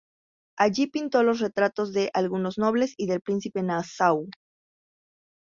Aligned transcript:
Allí 0.57 0.87
pintó 0.87 1.21
los 1.21 1.39
retratos 1.39 1.93
de 1.93 2.09
algunos 2.15 2.57
nobles 2.57 2.95
y 2.97 3.05
del 3.05 3.21
Príncipe 3.21 3.59
de 3.59 3.67
Nassau. 3.67 4.29